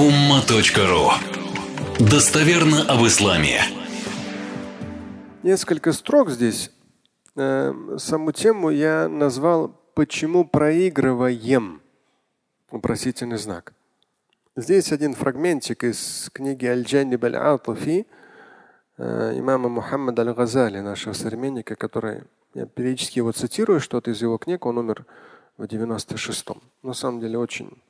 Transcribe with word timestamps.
umma.ru 0.00 1.10
Достоверно 1.98 2.84
об 2.88 3.06
исламе. 3.06 3.60
Несколько 5.42 5.92
строк 5.92 6.30
здесь. 6.30 6.70
Э, 7.36 7.74
саму 7.98 8.32
тему 8.32 8.70
я 8.70 9.08
назвал 9.10 9.78
«Почему 9.94 10.46
проигрываем?» 10.46 11.82
Вопросительный 12.70 13.36
знак. 13.36 13.74
Здесь 14.56 14.90
один 14.90 15.12
фрагментик 15.12 15.84
из 15.84 16.30
книги 16.32 16.64
Аль-Джаниб 16.64 17.22
Аль-Атафи 17.22 18.06
э, 18.96 19.38
имама 19.38 19.68
Мухаммада 19.68 20.22
Аль-Газали, 20.22 20.80
нашего 20.80 21.12
современника, 21.12 21.76
который 21.76 22.22
я 22.54 22.64
периодически 22.64 23.18
его 23.18 23.32
цитирую, 23.32 23.80
что-то 23.80 24.12
из 24.12 24.22
его 24.22 24.38
книг, 24.38 24.64
он 24.64 24.78
умер 24.78 25.04
в 25.58 25.64
96-м. 25.64 26.62
На 26.82 26.94
самом 26.94 27.20
деле 27.20 27.36
очень 27.36 27.82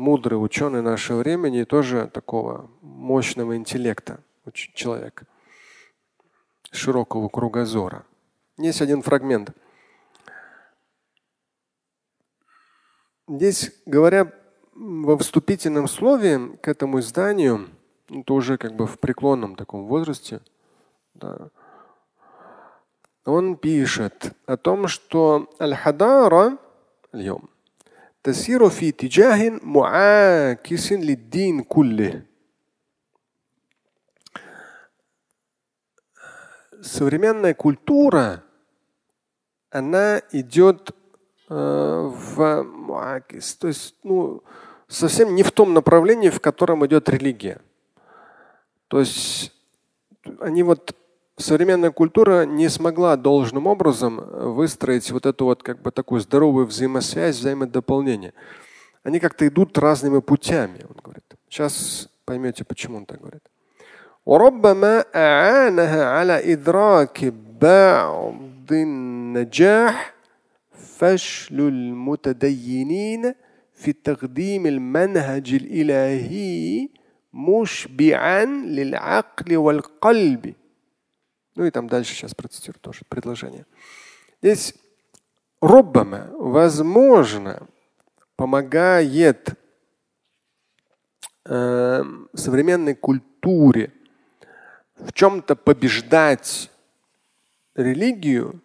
мудрый 0.00 0.42
ученый 0.42 0.82
нашего 0.82 1.18
времени 1.18 1.64
тоже 1.64 2.08
такого 2.12 2.70
мощного 2.80 3.56
интеллекта 3.56 4.24
человек, 4.52 5.22
широкого 6.72 7.28
кругозора. 7.28 8.04
Есть 8.56 8.80
один 8.80 9.02
фрагмент. 9.02 9.50
Здесь, 13.28 13.72
говоря 13.86 14.32
во 14.74 15.16
вступительном 15.18 15.86
слове 15.86 16.56
к 16.62 16.66
этому 16.66 16.98
изданию, 17.00 17.68
это 18.08 18.32
уже 18.32 18.56
как 18.56 18.74
бы 18.74 18.86
в 18.86 18.98
преклонном 18.98 19.54
таком 19.54 19.84
возрасте, 19.84 20.40
да, 21.14 21.50
он 23.26 23.56
пишет 23.56 24.32
о 24.46 24.56
том, 24.56 24.88
что 24.88 25.50
аль-хадара 25.60 26.58
تسير 28.23 28.69
في 28.69 28.89
اتجاه 28.89 29.59
معاكس 29.63 30.93
للدين 30.93 31.63
كله. 31.63 32.23
Современная 36.81 37.55
культура, 37.55 38.43
она 39.71 40.21
идет 40.31 40.91
э, 41.49 41.53
в 41.55 42.63
муакис, 42.63 43.55
то 43.55 43.67
есть 43.67 43.95
ну, 44.03 44.43
совсем 44.87 45.35
не 45.35 45.41
в 45.41 45.51
том 45.51 45.73
направлении, 45.73 46.29
в 46.29 46.39
котором 46.39 46.85
идет 46.85 47.09
религия. 47.09 47.59
То 48.87 48.99
есть 48.99 49.51
они 50.39 50.63
вот 50.63 50.95
современная 51.39 51.91
культура 51.91 52.45
не 52.45 52.69
смогла 52.69 53.15
должным 53.17 53.67
образом 53.67 54.17
выстроить 54.55 55.11
вот 55.11 55.25
эту 55.25 55.45
вот 55.45 55.63
как 55.63 55.81
бы 55.81 55.91
такую 55.91 56.21
здоровую 56.21 56.65
взаимосвязь, 56.65 57.37
взаимодополнение. 57.37 58.33
Они 59.03 59.19
как-то 59.19 59.47
идут 59.47 59.77
разными 59.77 60.19
путями, 60.19 60.85
он 60.89 60.95
говорит. 61.03 61.23
Сейчас 61.49 62.09
поймете, 62.25 62.63
почему 62.63 62.97
он 62.97 63.05
так 63.05 63.19
говорит. 63.19 63.43
وربما 64.25 65.05
أعانها 65.15 66.05
على 66.05 66.53
إدراك 66.53 67.33
بعض 67.61 68.71
النجاح 68.71 70.13
فشل 70.97 71.59
المتدينين 71.59 73.33
في 73.73 73.93
تقديم 73.93 74.65
المنهج 74.65 75.53
الإلهي 75.53 76.89
مشبعا 77.33 78.45
للعقل 78.45 79.57
والقلب 79.57 80.53
ну 81.60 81.66
и 81.66 81.70
там 81.70 81.88
дальше 81.88 82.14
сейчас 82.14 82.34
процитирую 82.34 82.80
тоже 82.80 83.00
предложение. 83.06 83.66
Здесь 84.40 84.74
роббама, 85.60 86.30
возможно, 86.38 87.66
помогает 88.34 89.50
э, 91.44 92.02
современной 92.32 92.94
культуре 92.94 93.92
в 94.94 95.12
чем-то 95.12 95.54
побеждать 95.54 96.70
религию 97.74 98.62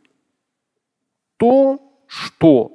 то, 1.36 1.82
что 2.08 2.72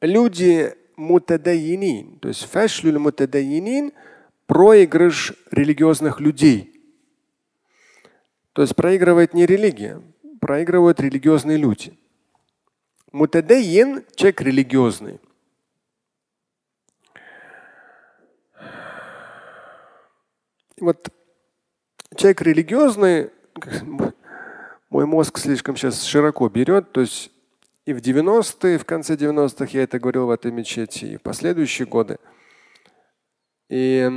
люди 0.00 0.74
мутадаинин, 0.96 2.20
то 2.20 2.28
есть 2.28 2.44
фашлюль 2.44 2.98
мутадаинин, 2.98 3.92
проигрыш 4.46 5.34
религиозных 5.50 6.20
людей– 6.20 6.72
то 8.58 8.62
есть 8.62 8.74
проигрывает 8.74 9.34
не 9.34 9.46
религия, 9.46 10.02
проигрывают 10.40 10.98
религиозные 10.98 11.56
люди. 11.56 11.96
Мутадайин– 13.12 14.04
человек 14.16 14.40
религиозный. 14.40 15.20
Вот 20.80 21.08
человек 22.16 22.42
религиозный, 22.42 23.30
мой 24.90 25.06
мозг 25.06 25.38
слишком 25.38 25.76
сейчас 25.76 26.02
широко 26.02 26.48
берет, 26.48 26.90
то 26.90 27.02
есть 27.02 27.30
и 27.84 27.92
в 27.92 27.98
90-е, 27.98 28.78
в 28.78 28.84
конце 28.84 29.14
90-х 29.14 29.68
я 29.70 29.84
это 29.84 30.00
говорил 30.00 30.26
в 30.26 30.30
этой 30.30 30.50
мечети, 30.50 31.04
и 31.04 31.16
в 31.16 31.22
последующие 31.22 31.86
годы. 31.86 32.18
И 33.68 34.10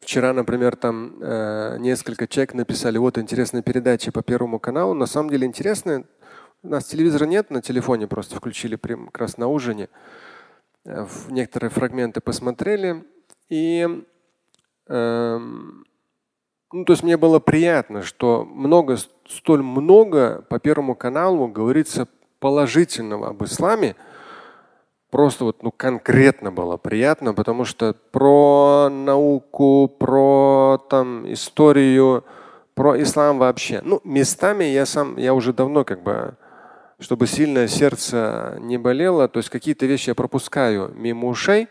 Вчера, 0.00 0.32
например, 0.32 0.76
там 0.76 1.18
э, 1.20 1.76
несколько 1.78 2.26
человек 2.26 2.54
написали, 2.54 2.98
вот 2.98 3.18
интересная 3.18 3.62
передача 3.62 4.10
по 4.12 4.22
Первому 4.22 4.58
каналу. 4.58 4.94
На 4.94 5.06
самом 5.06 5.30
деле 5.30 5.46
интересная. 5.46 6.04
У 6.62 6.68
нас 6.68 6.86
телевизора 6.86 7.26
нет 7.26 7.50
на 7.50 7.62
телефоне, 7.62 8.06
просто 8.06 8.36
включили 8.36 8.76
прямо 8.76 9.06
как 9.06 9.18
раз 9.18 9.36
на 9.36 9.48
ужине. 9.48 9.88
Э, 10.86 11.06
некоторые 11.28 11.70
фрагменты 11.70 12.20
посмотрели. 12.20 13.04
И 13.50 13.86
э, 14.88 15.38
ну, 16.72 16.84
то 16.84 16.92
есть 16.92 17.02
мне 17.02 17.16
было 17.16 17.40
приятно, 17.40 18.02
что 18.02 18.44
много, 18.44 18.96
столь 19.28 19.62
много 19.62 20.42
по 20.48 20.60
Первому 20.60 20.94
каналу 20.94 21.48
говорится 21.48 22.06
положительного 22.38 23.30
об 23.30 23.42
исламе 23.44 23.96
просто 25.10 25.44
вот 25.44 25.62
ну, 25.62 25.70
конкретно 25.70 26.50
было 26.50 26.76
приятно, 26.76 27.34
потому 27.34 27.64
что 27.64 27.94
про 28.12 28.88
науку, 28.90 29.88
про 29.88 30.78
там 30.88 31.30
историю, 31.32 32.24
про 32.74 33.00
ислам 33.02 33.38
вообще. 33.38 33.80
Ну, 33.84 34.00
местами 34.04 34.64
я 34.64 34.86
сам, 34.86 35.16
я 35.16 35.34
уже 35.34 35.52
давно 35.52 35.84
как 35.84 36.02
бы, 36.02 36.36
чтобы 36.98 37.26
сильное 37.26 37.68
сердце 37.68 38.56
не 38.60 38.78
болело, 38.78 39.28
то 39.28 39.38
есть 39.38 39.50
какие-то 39.50 39.86
вещи 39.86 40.10
я 40.10 40.14
пропускаю 40.14 40.92
мимо 40.94 41.28
ушей. 41.28 41.68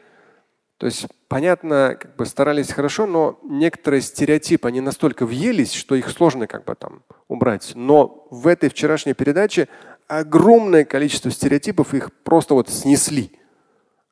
То 0.78 0.86
есть, 0.86 1.08
понятно, 1.28 1.98
как 2.00 2.16
бы 2.16 2.26
старались 2.26 2.72
хорошо, 2.72 3.06
но 3.06 3.38
некоторые 3.44 4.02
стереотипы, 4.02 4.70
они 4.70 4.80
настолько 4.80 5.26
въелись, 5.26 5.74
что 5.74 5.96
их 5.96 6.10
сложно 6.10 6.48
как 6.48 6.64
бы 6.64 6.74
там 6.74 7.04
убрать. 7.28 7.74
Но 7.76 8.28
в 8.30 8.48
этой 8.48 8.70
вчерашней 8.70 9.14
передаче 9.14 9.68
огромное 10.09 10.84
количество 10.86 11.31
стереотипов 11.31 11.94
их 11.94 12.12
просто 12.24 12.56
вот 12.56 12.70
снесли. 12.70 13.31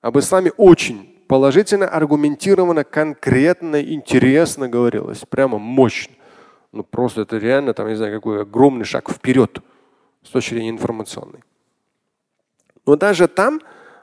Об 0.02 0.18
исламе 0.20 0.52
очень 0.56 1.20
положительно, 1.28 1.88
аргументированно, 1.88 2.84
конкретно, 2.84 3.82
интересно 3.82 4.70
говорилось. 4.70 5.24
Прямо 5.28 5.58
мощно. 5.58 6.14
Ну 6.72 6.84
просто 6.84 7.22
это 7.22 7.38
реально, 7.38 7.74
там, 7.74 7.88
не 7.88 7.96
знаю, 7.96 8.14
какой 8.16 8.44
огромный 8.44 8.86
шаг 8.86 9.10
вперед 9.10 9.60
с 10.24 10.30
точки 10.30 10.54
зрения 10.54 10.70
информационной. 10.70 11.44
Но 12.86 12.96
даже 12.96 13.28
там 13.28 13.60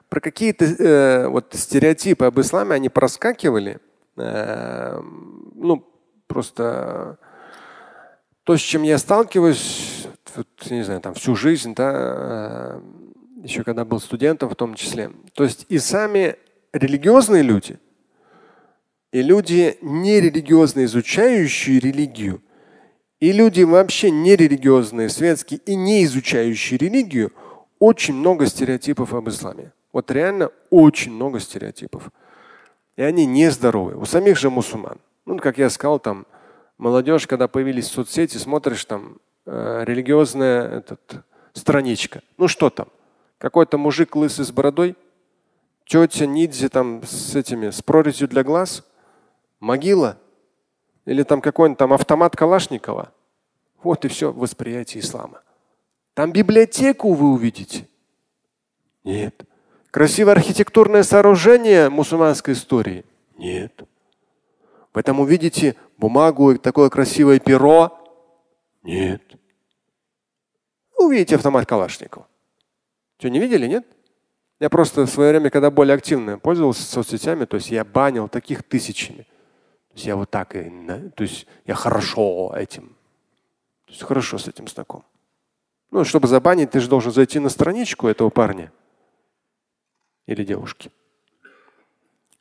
про 0.08 0.20
какие-то 0.20 0.64
э, 0.64 1.28
вот 1.28 1.54
стереотипы 1.54 2.24
об 2.24 2.40
исламе 2.40 2.74
они 2.74 2.88
проскакивали. 2.88 3.78
Э, 4.16 5.00
ну, 5.54 5.88
просто 6.26 7.18
то, 8.42 8.56
с 8.56 8.60
чем 8.60 8.82
я 8.82 8.98
сталкиваюсь, 8.98 9.93
не 10.70 10.82
знаю, 10.82 11.00
там 11.00 11.14
всю 11.14 11.34
жизнь, 11.36 11.74
да, 11.74 11.92
э, 11.94 12.80
еще 13.44 13.62
когда 13.62 13.84
был 13.84 14.00
студентом 14.00 14.48
в 14.48 14.56
том 14.56 14.74
числе. 14.74 15.10
То 15.34 15.44
есть 15.44 15.66
и 15.68 15.78
сами 15.78 16.36
религиозные 16.72 17.42
люди, 17.42 17.78
и 19.12 19.22
люди 19.22 19.78
нерелигиозные, 19.82 20.86
изучающие 20.86 21.78
религию, 21.78 22.42
и 23.20 23.32
люди 23.32 23.62
вообще 23.62 24.10
нерелигиозные, 24.10 25.08
светские 25.08 25.60
и 25.60 25.76
не 25.76 26.04
изучающие 26.04 26.78
религию, 26.78 27.32
очень 27.78 28.14
много 28.14 28.46
стереотипов 28.46 29.14
об 29.14 29.28
исламе. 29.28 29.72
Вот 29.92 30.10
реально 30.10 30.50
очень 30.70 31.12
много 31.12 31.38
стереотипов. 31.38 32.10
И 32.96 33.02
они 33.02 33.26
нездоровы. 33.26 33.96
У 33.96 34.04
самих 34.04 34.36
же 34.36 34.50
мусульман. 34.50 34.98
Ну, 35.26 35.38
как 35.38 35.58
я 35.58 35.70
сказал, 35.70 36.00
там 36.00 36.26
молодежь, 36.78 37.26
когда 37.26 37.48
появились 37.48 37.86
соцсети, 37.86 38.36
смотришь 38.36 38.84
там 38.84 39.18
э, 39.46 39.84
религиозная 39.84 40.78
этот, 40.78 41.24
страничка. 41.52 42.22
Ну 42.36 42.48
что 42.48 42.70
там? 42.70 42.88
Какой-то 43.38 43.78
мужик 43.78 44.16
лысый 44.16 44.44
с 44.44 44.52
бородой, 44.52 44.96
тетя 45.84 46.26
Нидзи 46.26 46.68
там 46.68 47.02
с 47.04 47.34
этими, 47.34 47.70
с 47.70 47.82
прорезью 47.82 48.28
для 48.28 48.42
глаз, 48.42 48.84
могила 49.60 50.18
или 51.04 51.22
там 51.22 51.40
какой-нибудь 51.40 51.78
там 51.78 51.92
автомат 51.92 52.36
Калашникова. 52.36 53.12
Вот 53.82 54.04
и 54.04 54.08
все 54.08 54.32
восприятие 54.32 55.02
ислама. 55.02 55.42
Там 56.14 56.32
библиотеку 56.32 57.12
вы 57.12 57.32
увидите. 57.32 57.86
Нет. 59.02 59.44
Красивое 59.90 60.32
архитектурное 60.32 61.02
сооружение 61.02 61.90
мусульманской 61.90 62.54
истории? 62.54 63.04
Нет. 63.36 63.82
Поэтому 64.92 65.24
видите 65.24 65.76
бумагу 65.98 66.52
и 66.52 66.58
такое 66.58 66.88
красивое 66.88 67.38
перо? 67.38 68.03
Нет. 68.84 69.22
Увидите 70.96 71.36
автомат 71.36 71.66
Калашникова. 71.66 72.28
Что, 73.18 73.28
не 73.30 73.40
видели, 73.40 73.66
нет? 73.66 73.86
Я 74.60 74.70
просто 74.70 75.06
в 75.06 75.10
свое 75.10 75.30
время, 75.30 75.50
когда 75.50 75.70
более 75.70 75.94
активно 75.94 76.38
пользовался 76.38 76.82
соцсетями, 76.82 77.44
то 77.46 77.56
есть 77.56 77.70
я 77.70 77.84
банил 77.84 78.28
таких 78.28 78.62
тысячами. 78.62 79.26
То 79.88 79.94
есть 79.94 80.06
я 80.06 80.16
вот 80.16 80.30
так 80.30 80.54
и, 80.54 80.70
то 81.16 81.22
есть 81.22 81.46
я 81.66 81.74
хорошо 81.74 82.52
этим, 82.56 82.88
то 83.84 83.92
есть 83.92 84.02
хорошо 84.02 84.38
с 84.38 84.48
этим 84.48 84.66
знаком. 84.68 85.04
Ну, 85.90 86.04
чтобы 86.04 86.26
забанить, 86.26 86.72
ты 86.72 86.80
же 86.80 86.88
должен 86.88 87.12
зайти 87.12 87.38
на 87.38 87.48
страничку 87.48 88.08
этого 88.08 88.30
парня 88.30 88.72
или 90.26 90.44
девушки, 90.44 90.90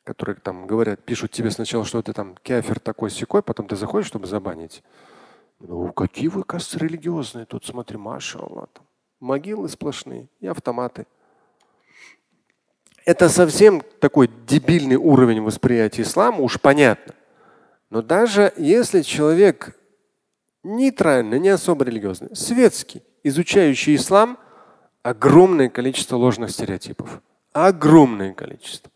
которые 0.02 0.36
там 0.36 0.66
говорят, 0.66 1.04
пишут 1.04 1.30
тебе 1.30 1.50
сначала, 1.50 1.84
что 1.84 2.02
ты 2.02 2.12
там 2.12 2.36
кефир 2.42 2.80
такой 2.80 3.10
секой, 3.10 3.42
потом 3.42 3.68
ты 3.68 3.76
заходишь, 3.76 4.08
чтобы 4.08 4.26
забанить. 4.26 4.82
Ну, 5.66 5.92
какие 5.92 6.28
вы, 6.28 6.44
кажется, 6.44 6.78
религиозные. 6.78 7.46
Тут 7.46 7.64
смотри, 7.64 7.96
маша. 7.96 8.38
Там. 8.38 8.86
Могилы 9.18 9.68
сплошные 9.68 10.28
и 10.40 10.46
автоматы. 10.46 11.06
Это 13.06 13.28
совсем 13.28 13.82
такой 14.00 14.30
дебильный 14.46 14.96
уровень 14.96 15.42
восприятия 15.42 16.02
ислама, 16.02 16.38
уж 16.38 16.60
понятно. 16.60 17.14
Но 17.90 18.02
даже 18.02 18.52
если 18.56 19.02
человек 19.02 19.76
нейтральный, 20.62 21.38
не 21.38 21.50
особо 21.50 21.84
религиозный, 21.84 22.34
светский, 22.34 23.02
изучающий 23.22 23.96
ислам, 23.96 24.38
огромное 25.02 25.68
количество 25.68 26.16
ложных 26.16 26.50
стереотипов. 26.50 27.22
Огромное 27.52 28.34
количество. 28.34 28.90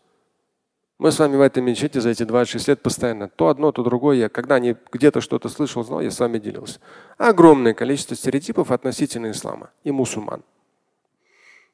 Мы 0.99 1.13
с 1.13 1.19
вами 1.19 1.37
в 1.37 1.41
этой 1.41 1.63
мечети 1.63 1.97
за 1.99 2.09
эти 2.09 2.23
26 2.23 2.67
лет 2.67 2.81
постоянно 2.81 3.29
то 3.29 3.47
одно, 3.47 3.71
то 3.71 3.83
другое. 3.83 4.17
Я, 4.17 4.27
когда 4.27 4.59
не 4.59 4.75
где-то 4.91 5.21
что-то 5.21 5.47
слышал, 5.47 5.81
знал, 5.85 6.01
я 6.01 6.11
с 6.11 6.19
вами 6.19 6.39
делился. 6.39 6.81
Огромное 7.17 7.73
количество 7.73 8.17
стереотипов 8.17 8.69
относительно 8.69 9.31
ислама 9.31 9.71
и 9.85 9.91
мусульман. 9.91 10.43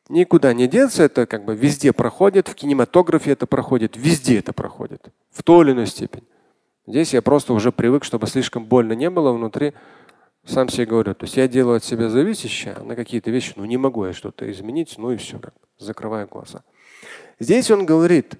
Никуда 0.09 0.53
не 0.53 0.67
деться, 0.67 1.01
это 1.01 1.25
как 1.25 1.43
бы 1.43 1.55
везде 1.55 1.91
проходит, 1.91 2.47
в 2.47 2.53
кинематографе 2.53 3.31
это 3.31 3.47
проходит, 3.47 3.97
везде 3.97 4.37
это 4.37 4.53
проходит, 4.53 5.07
в 5.31 5.41
той 5.41 5.65
или 5.65 5.71
иной 5.71 5.87
степени. 5.87 6.27
Здесь 6.85 7.15
я 7.15 7.23
просто 7.23 7.53
уже 7.53 7.71
привык, 7.71 8.03
чтобы 8.03 8.27
слишком 8.27 8.65
больно 8.65 8.93
не 8.93 9.09
было 9.09 9.31
внутри, 9.31 9.73
сам 10.45 10.69
себе 10.69 10.85
говорю. 10.85 11.15
То 11.15 11.23
есть 11.23 11.35
я 11.35 11.47
делаю 11.47 11.77
от 11.77 11.83
себя 11.83 12.09
зависящее, 12.09 12.75
а 12.77 12.83
на 12.83 12.95
какие-то 12.95 13.31
вещи, 13.31 13.53
ну 13.55 13.65
не 13.65 13.77
могу 13.77 14.05
я 14.05 14.13
что-то 14.13 14.49
изменить, 14.51 14.93
ну 14.99 15.09
и 15.09 15.17
все, 15.17 15.41
закрываю 15.79 16.27
глаза. 16.27 16.63
Здесь 17.39 17.71
он 17.71 17.87
говорит, 17.87 18.35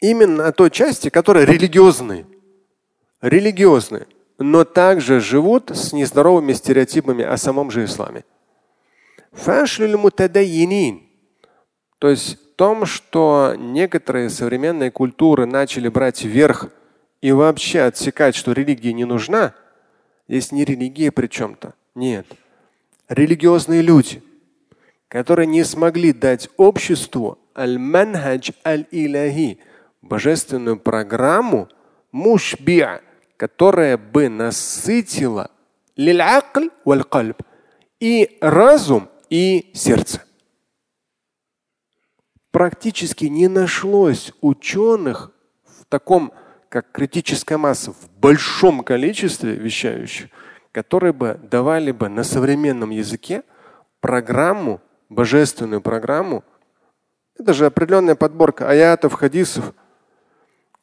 именно 0.00 0.46
о 0.46 0.52
той 0.52 0.70
части, 0.70 1.08
которая 1.10 1.44
религиозные. 1.44 2.26
Религиозные, 3.20 4.06
но 4.38 4.64
также 4.64 5.20
живут 5.20 5.70
с 5.70 5.92
нездоровыми 5.92 6.52
стереотипами 6.52 7.24
о 7.24 7.36
самом 7.36 7.70
же 7.70 7.84
исламе. 7.84 8.24
То 11.98 12.08
есть 12.08 12.38
в 12.38 12.56
том, 12.56 12.86
что 12.86 13.54
некоторые 13.56 14.30
современные 14.30 14.90
культуры 14.90 15.46
начали 15.46 15.88
брать 15.88 16.24
верх 16.24 16.68
и 17.20 17.32
вообще 17.32 17.80
отсекать, 17.82 18.34
что 18.34 18.52
религия 18.52 18.92
не 18.92 19.04
нужна, 19.04 19.54
здесь 20.28 20.52
не 20.52 20.64
религия 20.64 21.10
при 21.10 21.26
чем-то. 21.26 21.74
Нет. 21.94 22.26
Религиозные 23.08 23.82
люди, 23.82 24.22
которые 25.08 25.46
не 25.46 25.64
смогли 25.64 26.12
дать 26.12 26.48
обществу 26.56 27.38
аль-манхадж 27.56 28.52
аль-илахи, 28.64 29.58
божественную 30.02 30.78
программу 30.78 31.68
мушбиа, 32.12 33.00
которая 33.36 33.96
бы 33.96 34.28
насытила 34.28 35.50
и 38.00 38.38
разум, 38.40 39.08
и 39.28 39.70
сердце. 39.74 40.22
Практически 42.50 43.26
не 43.26 43.48
нашлось 43.48 44.32
ученых 44.40 45.32
в 45.64 45.84
таком, 45.86 46.32
как 46.68 46.92
критическая 46.92 47.56
масса, 47.56 47.92
в 47.92 48.10
большом 48.18 48.82
количестве 48.82 49.54
вещающих, 49.54 50.28
которые 50.72 51.12
бы 51.12 51.38
давали 51.42 51.92
бы 51.92 52.08
на 52.08 52.24
современном 52.24 52.90
языке 52.90 53.42
программу, 54.00 54.80
божественную 55.08 55.80
программу. 55.80 56.44
Это 57.38 57.52
же 57.52 57.66
определенная 57.66 58.14
подборка 58.14 58.68
аятов, 58.68 59.12
хадисов, 59.14 59.74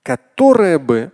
которая 0.05 0.77
бы 0.77 1.11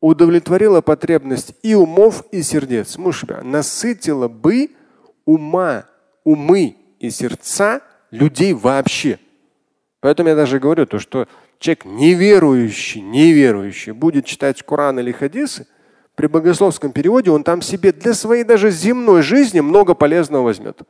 удовлетворила 0.00 0.80
потребность 0.80 1.54
и 1.62 1.74
умов, 1.74 2.24
и 2.32 2.42
сердец. 2.42 2.98
Мушбя 2.98 3.42
насытила 3.44 4.26
бы 4.26 4.70
ума, 5.24 5.86
умы 6.24 6.76
и 6.98 7.10
сердца 7.10 7.80
людей 8.10 8.54
вообще. 8.54 9.20
Поэтому 10.00 10.30
я 10.30 10.34
даже 10.34 10.58
говорю 10.58 10.84
то, 10.84 10.98
что 10.98 11.28
человек 11.60 11.84
неверующий, 11.84 13.00
неверующий 13.00 13.92
будет 13.92 14.26
читать 14.26 14.60
Коран 14.64 14.98
или 14.98 15.12
хадисы, 15.12 15.68
при 16.16 16.26
богословском 16.26 16.90
переводе 16.90 17.30
он 17.30 17.44
там 17.44 17.62
себе 17.62 17.92
для 17.92 18.14
своей 18.14 18.42
даже 18.42 18.72
земной 18.72 19.22
жизни 19.22 19.60
много 19.60 19.94
полезного 19.94 20.42
возьмет. 20.42 20.82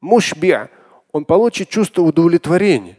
Мушбия. 0.00 0.68
Он 1.12 1.24
получит 1.24 1.68
чувство 1.68 2.02
удовлетворения 2.02 2.98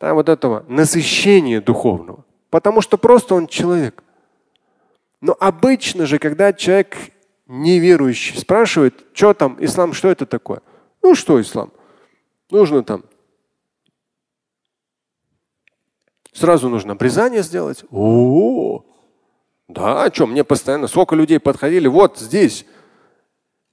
да, 0.00 0.14
вот 0.14 0.28
этого 0.28 0.64
насыщения 0.68 1.60
духовного. 1.60 2.24
Потому 2.50 2.80
что 2.80 2.96
просто 2.96 3.34
он 3.34 3.46
человек. 3.46 4.02
Но 5.20 5.36
обычно 5.38 6.06
же, 6.06 6.18
когда 6.18 6.52
человек 6.52 6.96
неверующий 7.46 8.38
спрашивает, 8.38 8.94
что 9.12 9.34
там, 9.34 9.56
ислам, 9.60 9.92
что 9.92 10.08
это 10.08 10.26
такое? 10.26 10.62
Ну 11.02 11.14
что 11.14 11.40
ислам? 11.40 11.72
Нужно 12.50 12.82
там. 12.82 13.04
Сразу 16.32 16.68
нужно 16.68 16.92
обрезание 16.92 17.42
сделать. 17.42 17.84
О, 17.90 18.84
да, 19.66 20.04
а 20.04 20.14
что, 20.14 20.26
мне 20.26 20.44
постоянно 20.44 20.86
сколько 20.86 21.16
людей 21.16 21.40
подходили, 21.40 21.88
вот 21.88 22.18
здесь. 22.18 22.64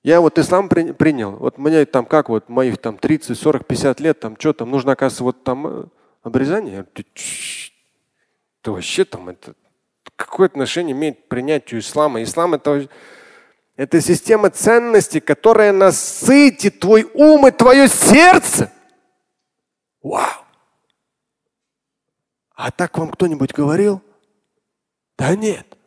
Я 0.04 0.22
вот 0.22 0.38
ислам 0.38 0.69
при, 0.69 0.92
принял. 0.92 1.31
Вот 1.31 1.57
мне 1.57 1.86
там 1.86 2.06
как 2.06 2.30
вот 2.30 2.48
моих 2.50 2.77
там 2.77 2.98
30, 2.98 3.38
40, 3.38 3.66
50 3.66 4.00
лет, 4.00 4.20
там 4.20 4.36
что 4.39 4.53
там 4.53 4.72
нужно, 4.72 4.91
оказывается, 4.91 5.24
вот 5.24 5.44
там 5.44 5.67
э, 5.67 5.86
обрезание. 6.25 6.86
Ты 8.62 8.72
вообще 8.72 9.05
там 9.05 9.29
это 9.29 9.53
какое 10.15 10.48
отношение 10.48 10.94
имеет 10.94 11.22
к 11.22 11.27
принятию 11.27 11.82
ислама? 11.82 12.24
Ислам 12.24 12.55
это, 12.55 12.89
это 13.75 14.01
система 14.01 14.50
ценностей, 14.50 15.20
которая 15.20 15.72
насытит 15.72 16.79
твой 16.79 17.10
ум 17.13 17.48
и 17.48 17.51
твое 17.51 17.88
сердце. 17.88 18.72
Вау! 20.01 20.46
А 22.55 22.72
так 22.72 22.98
вам 22.98 23.12
кто-нибудь 23.12 23.53
говорил? 23.53 24.01
Да 25.17 25.36
нет. 25.36 25.77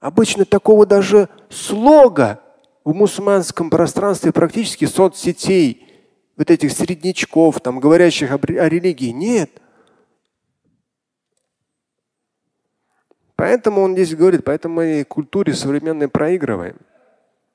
Обычно 0.00 0.44
такого 0.44 0.86
даже 0.86 1.28
слога 1.50 2.40
в 2.84 2.94
мусульманском 2.94 3.68
пространстве 3.68 4.32
практически 4.32 4.86
соцсетей 4.86 5.83
вот 6.36 6.50
этих 6.50 6.72
среднячков, 6.72 7.60
там, 7.60 7.80
говорящих 7.80 8.30
о, 8.32 8.34
о 8.34 8.68
религии. 8.68 9.10
Нет. 9.10 9.50
Поэтому 13.36 13.82
он 13.82 13.94
здесь 13.94 14.14
говорит, 14.14 14.44
поэтому 14.44 14.76
мы 14.76 15.04
культуре 15.04 15.54
современной 15.54 16.08
проигрываем. 16.08 16.76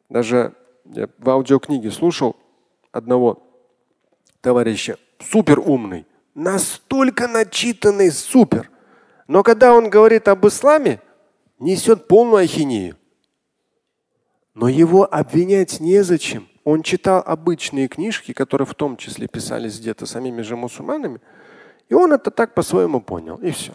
Даже 0.10 0.54
я 0.86 1.08
в 1.18 1.30
аудиокниге 1.30 1.92
слушал 1.92 2.36
одного 2.92 3.42
товарища, 4.42 4.98
супер 5.20 5.60
умный, 5.60 6.06
настолько 6.36 7.28
начитанный, 7.28 8.12
супер. 8.12 8.70
Но 9.28 9.44
когда 9.44 9.74
он 9.74 9.90
говорит 9.90 10.28
об 10.28 10.46
исламе, 10.48 11.00
несет 11.60 12.08
полную 12.08 12.44
ахинею. 12.44 12.98
Но 14.54 14.68
его 14.68 15.08
обвинять 15.10 15.80
незачем. 15.80 16.49
Он 16.72 16.84
читал 16.84 17.24
обычные 17.26 17.88
книжки, 17.88 18.32
которые 18.32 18.68
в 18.68 18.76
том 18.76 18.96
числе 18.96 19.28
писались 19.28 19.80
где-то 19.80 20.06
самими 20.06 20.44
же 20.44 20.56
мусульманами, 20.56 21.20
и 21.88 21.96
он 21.96 22.14
это 22.14 22.30
так 22.30 22.54
по-своему 22.54 23.02
понял, 23.02 23.38
и 23.38 23.50
все. 23.50 23.74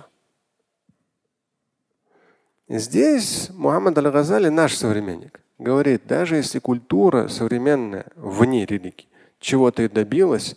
Здесь 2.68 3.50
Мухаммад 3.50 3.98
Аль-Газали, 3.98 4.48
наш 4.48 4.76
современник, 4.76 5.40
говорит, 5.58 6.06
даже 6.06 6.36
если 6.36 6.60
культура 6.60 7.26
современная 7.26 8.06
вне 8.14 8.64
религии 8.64 9.08
чего-то 9.40 9.82
и 9.82 9.88
добилась, 9.88 10.54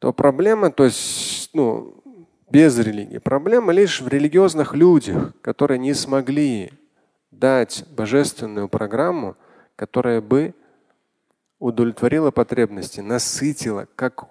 то 0.00 0.12
проблема, 0.12 0.70
то 0.70 0.84
есть 0.84 1.48
ну, 1.54 1.94
без 2.50 2.78
религии, 2.78 3.16
проблема 3.16 3.72
лишь 3.72 4.02
в 4.02 4.08
религиозных 4.08 4.74
людях, 4.74 5.32
которые 5.40 5.78
не 5.78 5.94
смогли 5.94 6.70
дать 7.30 7.86
божественную 7.96 8.68
программу, 8.68 9.36
которая 9.74 10.20
бы 10.20 10.52
удовлетворила 11.58 12.30
потребности, 12.30 13.00
насытила 13.00 13.86
как 13.96 14.24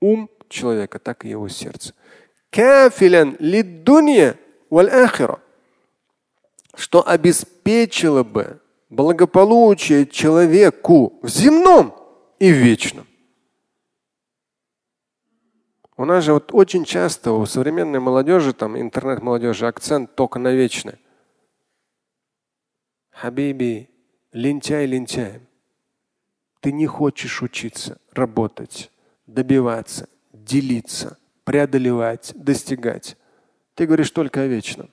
ум 0.00 0.28
человека, 0.48 0.98
так 0.98 1.24
и 1.24 1.30
его 1.30 1.48
сердце. 1.48 1.94
Что 6.76 7.06
обеспечило 7.06 8.22
бы 8.22 8.60
благополучие 8.90 10.06
человеку 10.06 11.18
в 11.22 11.28
земном 11.28 11.94
и 12.38 12.52
в 12.52 12.56
вечном. 12.56 13.06
У 15.96 16.04
нас 16.04 16.24
же 16.24 16.32
вот 16.32 16.52
очень 16.52 16.84
часто 16.84 17.32
у 17.32 17.46
современной 17.46 18.00
молодежи, 18.00 18.52
там 18.52 18.78
интернет-молодежи, 18.78 19.66
акцент 19.66 20.14
только 20.16 20.40
на 20.40 20.52
вечное. 20.52 20.98
Хабиби, 23.10 23.88
лентяй 24.32 24.86
лентяем. 24.86 25.46
Ты 26.64 26.72
не 26.72 26.86
хочешь 26.86 27.42
учиться, 27.42 27.98
работать, 28.14 28.90
добиваться, 29.26 30.08
делиться, 30.32 31.18
преодолевать, 31.44 32.32
достигать. 32.34 33.18
Ты 33.74 33.84
говоришь 33.84 34.10
только 34.10 34.40
о 34.40 34.46
вечном. 34.46 34.88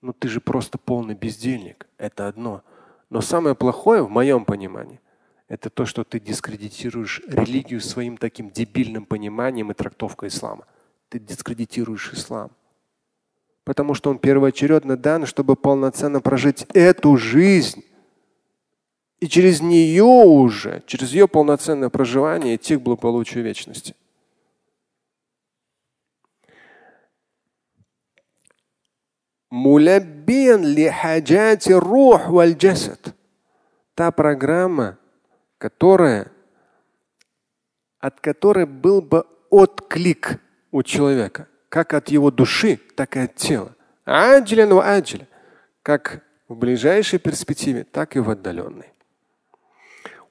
Но 0.00 0.14
ты 0.14 0.28
же 0.28 0.40
просто 0.40 0.78
полный 0.78 1.14
бездельник. 1.14 1.86
Это 1.98 2.26
одно. 2.26 2.62
Но 3.10 3.20
самое 3.20 3.54
плохое 3.54 4.02
в 4.02 4.08
моем 4.08 4.46
понимании– 4.46 4.98
это 5.48 5.68
то, 5.68 5.84
что 5.84 6.04
ты 6.04 6.18
дискредитируешь 6.18 7.20
религию 7.26 7.82
своим 7.82 8.16
таким 8.16 8.50
дебильным 8.50 9.04
пониманием 9.04 9.70
и 9.72 9.74
трактовкой 9.74 10.30
ислама. 10.30 10.64
Ты 11.10 11.18
дискредитируешь 11.18 12.14
ислам. 12.14 12.50
Потому 13.64 13.92
что 13.92 14.08
он 14.08 14.18
первоочередно 14.18 14.96
дан, 14.96 15.26
чтобы 15.26 15.54
полноценно 15.54 16.22
прожить 16.22 16.66
эту 16.72 17.18
жизнь. 17.18 17.84
И 19.20 19.28
через 19.28 19.60
нее 19.60 20.04
уже, 20.04 20.82
через 20.86 21.12
ее 21.12 21.28
полноценное 21.28 21.88
проживание 21.88 22.56
идти 22.56 22.76
к 22.76 22.80
вечности. 23.42 23.94
Муляббин 29.50 30.64
ли 30.64 30.90
хаджати 30.90 31.72
рух 31.72 32.28
валь. 32.28 32.56
Та 33.94 34.10
программа, 34.10 34.98
которая, 35.58 36.32
от 38.00 38.20
которой 38.20 38.66
был 38.66 39.00
бы 39.00 39.24
отклик 39.50 40.40
у 40.72 40.82
человека, 40.82 41.46
как 41.68 41.94
от 41.94 42.08
его 42.08 42.32
души, 42.32 42.80
так 42.96 43.16
и 43.16 43.20
от 43.20 43.36
тела. 43.36 43.76
Аджилян 44.04 44.74
ва 44.74 44.96
аджиля. 44.96 45.28
Как 45.82 46.24
в 46.48 46.56
ближайшей 46.56 47.20
перспективе, 47.20 47.84
так 47.84 48.16
и 48.16 48.18
в 48.18 48.30
отдаленной. 48.30 48.93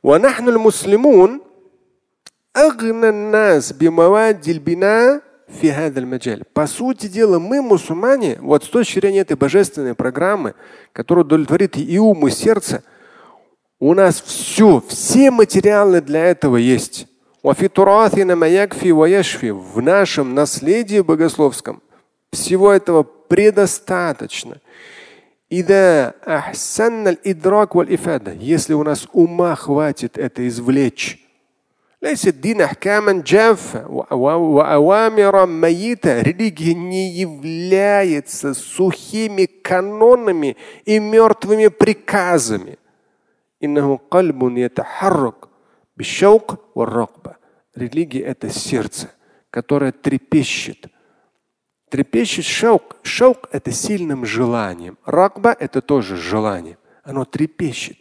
ونحن 0.03 0.49
المسلمون 0.49 1.41
أغنى 2.57 3.09
الناس 3.09 3.73
بمواد 3.73 4.49
البناء 4.49 5.23
في 5.61 5.73
هذا 5.73 6.01
المجال. 6.01 6.45
По 6.53 6.67
сути 6.67 7.09
дела, 7.09 7.39
мы, 7.39 7.63
мусульмане, 7.63 8.39
вот 8.41 8.65
с 8.65 8.69
точки 8.69 9.01
зрения 9.01 9.21
этой 9.21 9.37
божественной 9.37 9.95
программы, 9.95 10.55
которая 10.93 11.25
удовлетворит 11.25 11.77
и 11.77 11.99
ум, 11.99 12.27
и 12.27 12.31
сердце, 12.31 12.83
у 13.81 13.95
нас 13.95 14.21
все, 14.21 14.83
все 14.89 15.31
материалы 15.31 16.01
для 16.01 16.27
этого 16.27 16.57
есть. 16.57 17.07
В 17.43 17.55
нашем 19.81 20.35
наследии 20.35 21.01
богословском 21.01 21.81
всего 22.33 22.73
этого 22.73 23.05
предостаточно. 23.05 24.61
Если 28.40 28.74
у 28.74 28.84
нас 28.84 29.08
ума 29.14 29.56
хватит 29.56 30.18
это 30.18 30.48
извлечь, 30.48 31.24
Религия 36.22 36.74
не 36.74 37.10
является 37.12 38.54
сухими 38.54 39.46
канонами 39.46 40.58
и 40.84 41.00
мертвыми 41.00 41.68
приказами. 41.68 42.78
Религия– 47.76 48.22
это 48.26 48.50
сердце, 48.50 49.10
которое 49.50 49.94
трепещет, 49.94 50.88
Трепещет 51.94 52.46
шелк. 52.46 52.96
Шелк– 53.04 53.48
это 53.52 53.72
сильным 53.72 54.26
желанием. 54.26 54.98
Ракба– 55.06 55.56
это 55.60 55.80
тоже 55.80 56.18
желание. 56.18 56.80
Оно 57.04 57.24
трепещет. 57.24 57.98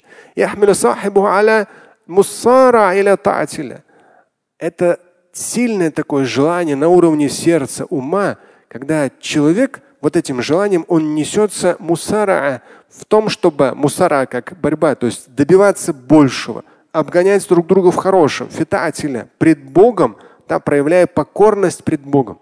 Это 4.59 4.99
сильное 5.35 5.91
такое 5.91 6.25
желание 6.25 6.75
на 6.75 6.89
уровне 6.89 7.29
сердца, 7.29 7.85
ума, 7.91 8.39
когда 8.69 9.11
человек 9.21 9.83
вот 10.01 10.17
этим 10.17 10.41
желанием 10.41 10.87
он 10.89 11.15
несется 11.15 11.77
мусара 11.79 12.63
в 12.89 13.05
том, 13.05 13.29
чтобы 13.29 13.75
мусара 13.75 14.25
как 14.25 14.59
борьба, 14.59 14.95
то 14.95 15.05
есть 15.05 15.35
добиваться 15.35 15.93
большего, 15.93 16.65
обгонять 16.93 17.47
друг 17.47 17.67
друга 17.67 17.91
в 17.91 17.97
хорошем, 17.97 18.49
фитателя, 18.49 19.29
пред 19.37 19.63
Богом, 19.63 20.17
да, 20.49 20.61
проявляя 20.61 21.07
покорность 21.07 21.85
пред 21.85 22.01
Богом. 22.01 22.39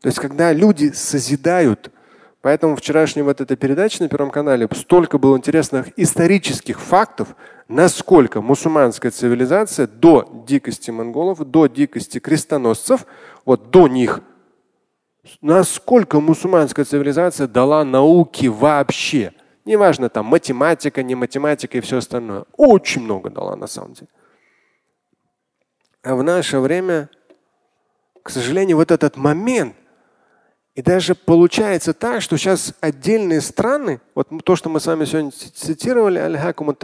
То 0.00 0.08
есть 0.08 0.18
когда 0.18 0.52
люди 0.52 0.92
созидают, 0.92 1.90
поэтому 2.40 2.76
вчерашняя 2.76 3.24
вот 3.24 3.40
эта 3.40 3.56
передача 3.56 4.02
на 4.02 4.08
Первом 4.08 4.30
канале 4.30 4.68
столько 4.72 5.18
было 5.18 5.36
интересных 5.36 5.88
исторических 5.96 6.80
фактов, 6.80 7.34
насколько 7.66 8.40
мусульманская 8.40 9.10
цивилизация 9.10 9.86
до 9.88 10.44
дикости 10.46 10.90
монголов, 10.90 11.40
до 11.40 11.66
дикости 11.66 12.20
крестоносцев, 12.20 13.06
вот 13.44 13.70
до 13.70 13.88
них, 13.88 14.20
насколько 15.40 16.20
мусульманская 16.20 16.84
цивилизация 16.84 17.48
дала 17.48 17.84
науки 17.84 18.46
вообще. 18.46 19.32
Неважно, 19.64 20.08
там 20.08 20.26
математика, 20.26 21.02
не 21.02 21.14
математика 21.14 21.76
и 21.76 21.80
все 21.80 21.98
остальное. 21.98 22.44
Очень 22.56 23.02
много 23.02 23.30
дала 23.30 23.56
на 23.56 23.66
самом 23.66 23.94
деле. 23.94 24.08
А 26.02 26.14
в 26.14 26.22
наше 26.22 26.60
время, 26.60 27.10
к 28.22 28.30
сожалению, 28.30 28.78
вот 28.78 28.90
этот 28.90 29.16
момент, 29.16 29.74
и 30.78 30.82
даже 30.82 31.16
получается 31.16 31.92
так, 31.92 32.22
что 32.22 32.36
сейчас 32.36 32.72
отдельные 32.80 33.40
страны, 33.40 34.00
вот 34.14 34.28
то, 34.44 34.54
что 34.54 34.68
мы 34.68 34.78
с 34.78 34.86
вами 34.86 35.06
сегодня 35.06 35.32
цитировали, 35.32 36.20
аль-хакум 36.20 36.76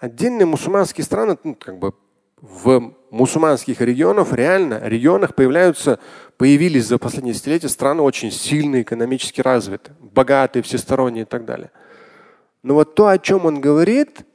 Отдельные 0.00 0.46
мусульманские 0.46 1.04
страны, 1.04 1.38
ну, 1.44 1.54
как 1.54 1.78
бы 1.78 1.94
в 2.40 2.92
мусульманских 3.12 3.80
регионах, 3.80 4.32
реально 4.32 4.80
регионах 4.82 5.36
появляются, 5.36 6.00
появились 6.38 6.86
за 6.86 6.98
последние 6.98 7.34
десятилетия 7.34 7.68
страны 7.68 8.02
очень 8.02 8.32
сильные, 8.32 8.82
экономически 8.82 9.42
развитые, 9.42 9.94
богатые, 10.00 10.64
всесторонние 10.64 11.22
и 11.22 11.24
так 11.24 11.44
далее. 11.44 11.70
Но 12.64 12.74
вот 12.74 12.96
то, 12.96 13.06
о 13.06 13.18
чем 13.18 13.46
он 13.46 13.60
говорит, 13.60 14.26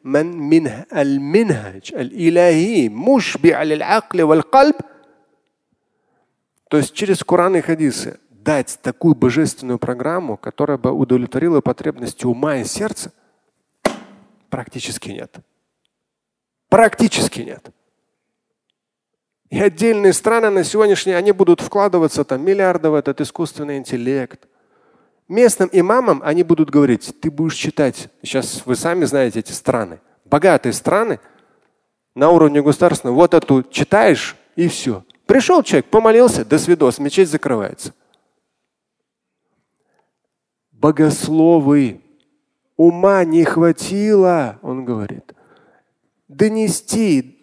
то 6.69 6.77
есть 6.77 6.93
через 6.93 7.23
Коран 7.25 7.57
и 7.57 7.61
хадисы 7.61 8.19
дать 8.43 8.79
такую 8.81 9.15
божественную 9.15 9.79
программу, 9.79 10.37
которая 10.37 10.77
бы 10.77 10.91
удовлетворила 10.91 11.61
потребности 11.61 12.25
ума 12.25 12.57
и 12.57 12.63
сердца, 12.63 13.11
практически 14.49 15.09
нет. 15.09 15.35
Практически 16.69 17.41
нет. 17.41 17.69
И 19.49 19.59
отдельные 19.59 20.13
страны 20.13 20.49
на 20.49 20.63
сегодняшний 20.63 21.13
они 21.13 21.31
будут 21.31 21.61
вкладываться 21.61 22.23
там 22.23 22.43
миллиарды 22.43 22.89
в 22.89 22.95
этот 22.95 23.21
искусственный 23.21 23.77
интеллект. 23.77 24.47
Местным 25.27 25.69
имамам 25.71 26.21
они 26.23 26.43
будут 26.43 26.69
говорить, 26.69 27.13
ты 27.21 27.29
будешь 27.31 27.55
читать, 27.55 28.09
сейчас 28.23 28.63
вы 28.65 28.75
сами 28.75 29.05
знаете 29.05 29.39
эти 29.39 29.51
страны, 29.51 29.99
богатые 30.25 30.73
страны 30.73 31.19
на 32.15 32.29
уровне 32.29 32.61
государственного, 32.61 33.15
вот 33.15 33.33
эту 33.33 33.63
читаешь 33.63 34.35
и 34.55 34.67
все. 34.67 35.03
Пришел 35.25 35.63
человек, 35.63 35.85
помолился, 35.85 36.43
до 36.43 36.59
свидос, 36.59 36.99
мечеть 36.99 37.29
закрывается. 37.29 37.93
Богословы, 40.83 42.01
ума 42.75 43.23
не 43.23 43.45
хватило, 43.45 44.59
он 44.61 44.83
говорит 44.83 45.33
донести 46.27 47.39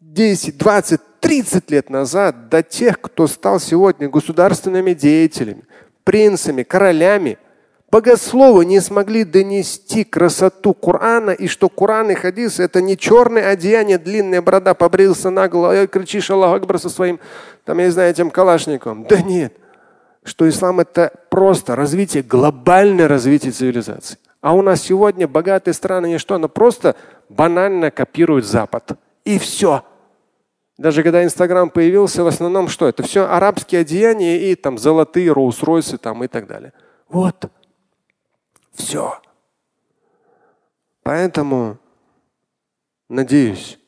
10, 0.00 0.58
20, 0.58 1.00
30 1.20 1.70
лет 1.70 1.88
назад 1.88 2.48
до 2.48 2.64
тех, 2.64 3.00
кто 3.00 3.28
стал 3.28 3.60
сегодня 3.60 4.08
государственными 4.08 4.94
деятелями, 4.94 5.62
принцами, 6.02 6.64
королями, 6.64 7.38
богословы 7.88 8.64
не 8.66 8.80
смогли 8.80 9.22
донести 9.22 10.02
красоту 10.02 10.74
Корана 10.74 11.30
и 11.30 11.46
что 11.46 11.68
Коран 11.68 12.10
и 12.10 12.14
хадис 12.14 12.58
это 12.58 12.82
не 12.82 12.98
черное 12.98 13.50
одеяние, 13.50 13.98
длинная 13.98 14.42
борода, 14.42 14.74
побрился 14.74 15.30
наголо, 15.30 15.84
и 15.84 15.86
кричишь 15.86 16.30
Аллах 16.30 16.56
Акбар 16.56 16.80
со 16.80 16.88
своим, 16.88 17.20
там, 17.64 17.78
я 17.78 17.84
не 17.84 17.92
знаю, 17.92 18.10
этим 18.10 18.30
калашником. 18.30 19.04
Да 19.04 19.22
нет. 19.22 19.56
Что 20.26 20.48
ислам 20.48 20.80
это 20.80 21.12
просто 21.30 21.76
развитие, 21.76 22.24
глобальное 22.24 23.06
развитие 23.06 23.52
цивилизации. 23.52 24.18
А 24.40 24.54
у 24.54 24.60
нас 24.60 24.82
сегодня 24.82 25.28
богатые 25.28 25.72
страны 25.72 26.08
не 26.08 26.18
что, 26.18 26.36
но 26.36 26.48
просто 26.48 26.96
банально 27.28 27.92
копируют 27.92 28.44
Запад. 28.44 28.98
И 29.24 29.38
все. 29.38 29.84
Даже 30.78 31.04
когда 31.04 31.22
Инстаграм 31.22 31.70
появился, 31.70 32.24
в 32.24 32.26
основном 32.26 32.68
что? 32.68 32.88
Это 32.88 33.04
все 33.04 33.28
арабские 33.28 33.82
одеяния 33.82 34.38
и 34.50 34.56
там 34.56 34.78
золотые 34.78 35.32
Роуз-Ройсы 35.32 35.96
там 35.96 36.24
и 36.24 36.26
так 36.26 36.48
далее. 36.48 36.72
Вот. 37.08 37.48
Все. 38.74 39.20
Поэтому, 41.04 41.78
надеюсь, 43.08 43.78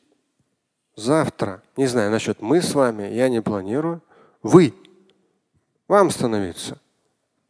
завтра, 0.95 1.61
не 1.75 1.85
знаю 1.85 2.11
насчет 2.11 2.41
мы 2.41 2.61
с 2.61 2.73
вами, 2.73 3.03
я 3.03 3.27
не 3.27 3.41
планирую, 3.41 4.01
вы, 4.41 4.73
вам 5.89 6.11
становиться 6.11 6.79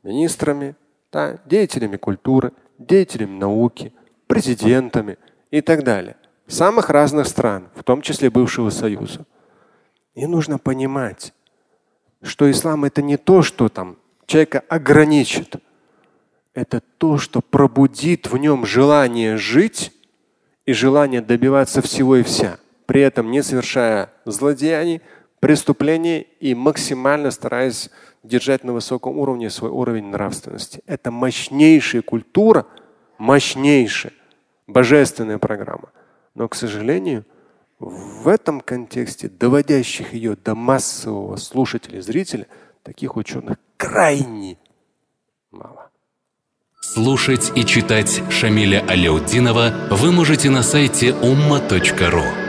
министрами, 0.01 0.75
да, 1.11 1.37
деятелями 1.45 1.97
культуры, 1.97 2.53
деятелями 2.79 3.37
науки, 3.37 3.93
президентами 4.25 5.17
и 5.51 5.61
так 5.61 5.83
далее. 5.83 6.15
Самых 6.47 6.89
разных 6.89 7.27
стран, 7.27 7.69
в 7.75 7.83
том 7.83 8.01
числе 8.01 8.31
бывшего 8.31 8.71
Союза. 8.71 9.25
И 10.15 10.25
нужно 10.25 10.57
понимать, 10.57 11.33
что 12.23 12.49
ислам 12.49 12.85
это 12.85 13.01
не 13.01 13.17
то, 13.17 13.43
что 13.43 13.69
там 13.69 13.97
человека 14.25 14.63
ограничит. 14.67 15.57
Это 16.53 16.81
то, 16.97 17.17
что 17.17 17.41
пробудит 17.41 18.31
в 18.31 18.37
нем 18.37 18.65
желание 18.65 19.37
жить 19.37 19.91
и 20.65 20.73
желание 20.73 21.21
добиваться 21.21 21.81
всего 21.81 22.15
и 22.15 22.23
вся, 22.23 22.57
при 22.85 23.01
этом 23.01 23.31
не 23.31 23.43
совершая 23.43 24.11
злодеяний, 24.25 25.01
преступлений 25.39 26.27
и 26.39 26.53
максимально 26.53 27.31
стараясь 27.31 27.89
держать 28.23 28.63
на 28.63 28.73
высоком 28.73 29.17
уровне 29.17 29.49
свой 29.49 29.71
уровень 29.71 30.05
нравственности. 30.05 30.81
Это 30.85 31.11
мощнейшая 31.11 32.01
культура, 32.01 32.65
мощнейшая, 33.17 34.13
божественная 34.67 35.37
программа. 35.37 35.89
Но, 36.35 36.47
к 36.47 36.55
сожалению, 36.55 37.25
в 37.79 38.27
этом 38.27 38.61
контексте, 38.61 39.29
доводящих 39.29 40.13
ее 40.13 40.35
до 40.35 40.55
массового 40.55 41.37
слушателя, 41.37 42.01
зрителя, 42.01 42.47
таких 42.83 43.15
ученых 43.15 43.57
крайне 43.77 44.57
мало. 45.51 45.89
Слушать 46.81 47.51
и 47.55 47.65
читать 47.65 48.21
Шамиля 48.29 48.83
Аляутдинова 48.87 49.89
вы 49.91 50.11
можете 50.11 50.49
на 50.49 50.63
сайте 50.63 51.09
umma.ru. 51.09 52.48